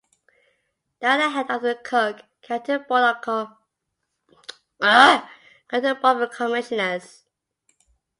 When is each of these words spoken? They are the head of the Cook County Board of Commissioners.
They 0.99 1.05
are 1.05 1.19
the 1.19 1.29
head 1.29 1.51
of 1.51 1.61
the 1.61 1.75
Cook 1.75 2.21
County 2.41 2.77
Board 2.77 3.19
of 6.01 6.31
Commissioners. 6.31 7.25